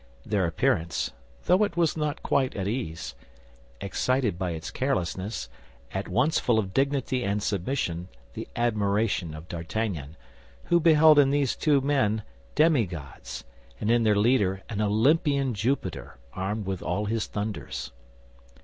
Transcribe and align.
Their 0.25 0.47
appearance, 0.47 1.11
although 1.47 1.63
it 1.63 1.77
was 1.77 1.95
not 1.95 2.23
quite 2.23 2.55
at 2.55 2.67
ease, 2.67 3.13
excited 3.79 4.35
by 4.39 4.49
its 4.53 4.71
carelessness, 4.71 5.47
at 5.93 6.07
once 6.07 6.39
full 6.39 6.57
of 6.57 6.73
dignity 6.73 7.23
and 7.23 7.43
submission, 7.43 8.07
the 8.33 8.47
admiration 8.55 9.35
of 9.35 9.47
D'Artagnan, 9.47 10.17
who 10.63 10.79
beheld 10.79 11.19
in 11.19 11.29
these 11.29 11.55
two 11.55 11.81
men 11.81 12.23
demigods, 12.55 13.43
and 13.79 13.91
in 13.91 14.01
their 14.01 14.15
leader 14.17 14.63
an 14.69 14.81
Olympian 14.81 15.53
Jupiter, 15.53 16.17
armed 16.33 16.65
with 16.65 16.81
all 16.81 17.05
his 17.05 17.27
thunders. 17.27 17.91